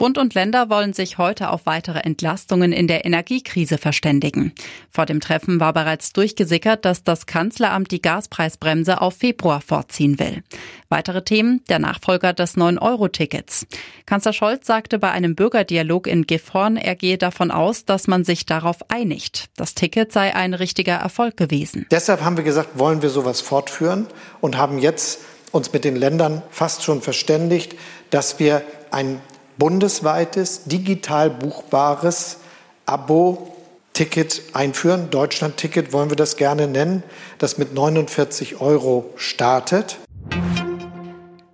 Bund 0.00 0.16
und 0.16 0.32
Länder 0.32 0.70
wollen 0.70 0.94
sich 0.94 1.18
heute 1.18 1.50
auf 1.50 1.66
weitere 1.66 1.98
Entlastungen 1.98 2.72
in 2.72 2.86
der 2.86 3.04
Energiekrise 3.04 3.76
verständigen. 3.76 4.54
Vor 4.90 5.04
dem 5.04 5.20
Treffen 5.20 5.60
war 5.60 5.74
bereits 5.74 6.14
durchgesickert, 6.14 6.86
dass 6.86 7.04
das 7.04 7.26
Kanzleramt 7.26 7.90
die 7.90 8.00
Gaspreisbremse 8.00 9.02
auf 9.02 9.18
Februar 9.18 9.60
vorziehen 9.60 10.18
will. 10.18 10.42
Weitere 10.88 11.22
Themen, 11.22 11.62
der 11.68 11.80
Nachfolger 11.80 12.32
des 12.32 12.56
9-Euro-Tickets. 12.56 13.66
Kanzler 14.06 14.32
Scholz 14.32 14.66
sagte 14.66 14.98
bei 14.98 15.10
einem 15.10 15.34
Bürgerdialog 15.34 16.06
in 16.06 16.26
Gifhorn, 16.26 16.78
er 16.78 16.94
gehe 16.94 17.18
davon 17.18 17.50
aus, 17.50 17.84
dass 17.84 18.06
man 18.06 18.24
sich 18.24 18.46
darauf 18.46 18.78
einigt. 18.88 19.50
Das 19.58 19.74
Ticket 19.74 20.12
sei 20.12 20.34
ein 20.34 20.54
richtiger 20.54 20.94
Erfolg 20.94 21.36
gewesen. 21.36 21.84
Deshalb 21.90 22.24
haben 22.24 22.38
wir 22.38 22.44
gesagt, 22.44 22.78
wollen 22.78 23.02
wir 23.02 23.10
sowas 23.10 23.42
fortführen 23.42 24.06
und 24.40 24.56
haben 24.56 24.78
jetzt 24.78 25.20
uns 25.52 25.74
mit 25.74 25.84
den 25.84 25.96
Ländern 25.96 26.40
fast 26.48 26.84
schon 26.84 27.02
verständigt, 27.02 27.76
dass 28.08 28.38
wir 28.38 28.62
ein 28.90 29.20
bundesweites, 29.60 30.64
digital 30.64 31.30
buchbares 31.30 32.38
Abo-Ticket 32.86 34.42
einführen. 34.54 35.10
Deutschland-Ticket 35.10 35.92
wollen 35.92 36.08
wir 36.08 36.16
das 36.16 36.36
gerne 36.36 36.66
nennen, 36.66 37.04
das 37.38 37.58
mit 37.58 37.74
49 37.74 38.60
Euro 38.60 39.12
startet. 39.14 39.98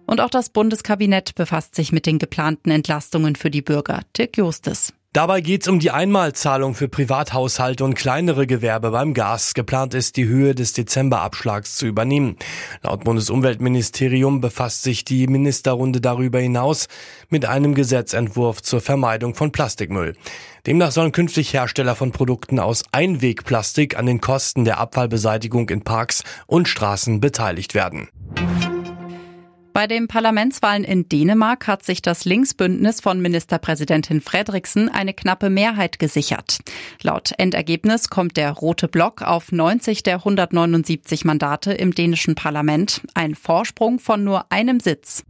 Und 0.06 0.20
auch 0.20 0.30
das 0.30 0.48
Bundeskabinett 0.48 1.34
befasst 1.34 1.74
sich 1.74 1.90
mit 1.92 2.06
den 2.06 2.18
geplanten 2.18 2.70
Entlastungen 2.70 3.34
für 3.34 3.50
die 3.50 3.60
Bürger. 3.60 4.02
Dirk 4.16 4.38
Justes. 4.38 4.94
Dabei 5.16 5.40
geht 5.40 5.62
es 5.62 5.68
um 5.68 5.78
die 5.78 5.92
Einmalzahlung 5.92 6.74
für 6.74 6.88
Privathaushalte 6.88 7.82
und 7.84 7.94
kleinere 7.94 8.46
Gewerbe 8.46 8.90
beim 8.90 9.14
Gas. 9.14 9.54
Geplant 9.54 9.94
ist, 9.94 10.18
die 10.18 10.26
Höhe 10.26 10.54
des 10.54 10.74
Dezemberabschlags 10.74 11.76
zu 11.76 11.86
übernehmen. 11.86 12.36
Laut 12.82 13.02
Bundesumweltministerium 13.04 14.42
befasst 14.42 14.82
sich 14.82 15.06
die 15.06 15.26
Ministerrunde 15.26 16.02
darüber 16.02 16.38
hinaus 16.38 16.88
mit 17.30 17.46
einem 17.46 17.74
Gesetzentwurf 17.74 18.60
zur 18.60 18.82
Vermeidung 18.82 19.34
von 19.34 19.52
Plastikmüll. 19.52 20.16
Demnach 20.66 20.90
sollen 20.90 21.12
künftig 21.12 21.54
Hersteller 21.54 21.94
von 21.94 22.12
Produkten 22.12 22.60
aus 22.60 22.82
Einwegplastik 22.92 23.98
an 23.98 24.04
den 24.04 24.20
Kosten 24.20 24.66
der 24.66 24.76
Abfallbeseitigung 24.76 25.70
in 25.70 25.80
Parks 25.80 26.24
und 26.46 26.68
Straßen 26.68 27.20
beteiligt 27.20 27.72
werden. 27.72 28.10
Bei 29.76 29.86
den 29.86 30.08
Parlamentswahlen 30.08 30.84
in 30.84 31.06
Dänemark 31.06 31.66
hat 31.66 31.84
sich 31.84 32.00
das 32.00 32.24
Linksbündnis 32.24 33.02
von 33.02 33.20
Ministerpräsidentin 33.20 34.22
Fredriksen 34.22 34.88
eine 34.88 35.12
knappe 35.12 35.50
Mehrheit 35.50 35.98
gesichert. 35.98 36.60
Laut 37.02 37.32
Endergebnis 37.36 38.08
kommt 38.08 38.38
der 38.38 38.52
Rote 38.52 38.88
Block 38.88 39.20
auf 39.20 39.52
90 39.52 40.02
der 40.02 40.14
179 40.14 41.26
Mandate 41.26 41.74
im 41.74 41.94
dänischen 41.94 42.34
Parlament, 42.34 43.02
ein 43.12 43.34
Vorsprung 43.34 43.98
von 43.98 44.24
nur 44.24 44.50
einem 44.50 44.80
Sitz. 44.80 45.26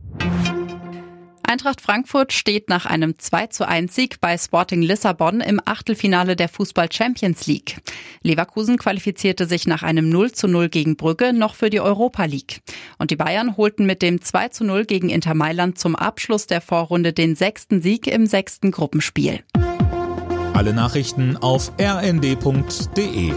Eintracht 1.56 1.80
Frankfurt 1.80 2.34
steht 2.34 2.68
nach 2.68 2.84
einem 2.84 3.18
2 3.18 3.46
zu 3.46 3.66
1 3.66 3.94
Sieg 3.94 4.20
bei 4.20 4.36
Sporting 4.36 4.82
Lissabon 4.82 5.40
im 5.40 5.58
Achtelfinale 5.64 6.36
der 6.36 6.50
Fußball 6.50 6.92
Champions 6.92 7.46
League. 7.46 7.78
Leverkusen 8.22 8.76
qualifizierte 8.76 9.46
sich 9.46 9.66
nach 9.66 9.82
einem 9.82 10.10
0 10.10 10.32
zu 10.32 10.48
0 10.48 10.68
gegen 10.68 10.96
Brügge 10.96 11.32
noch 11.32 11.54
für 11.54 11.70
die 11.70 11.80
Europa 11.80 12.26
League. 12.26 12.60
Und 12.98 13.10
die 13.10 13.16
Bayern 13.16 13.56
holten 13.56 13.86
mit 13.86 14.02
dem 14.02 14.20
2 14.20 14.48
zu 14.50 14.64
0 14.64 14.84
gegen 14.84 15.08
Inter 15.08 15.32
Mailand 15.32 15.78
zum 15.78 15.96
Abschluss 15.96 16.46
der 16.46 16.60
Vorrunde 16.60 17.14
den 17.14 17.36
sechsten 17.36 17.80
Sieg 17.80 18.06
im 18.06 18.26
sechsten 18.26 18.70
Gruppenspiel. 18.70 19.42
Alle 20.52 20.74
Nachrichten 20.74 21.38
auf 21.38 21.72
rnd.de 21.80 23.32